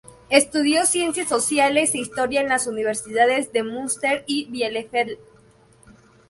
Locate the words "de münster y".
3.53-4.49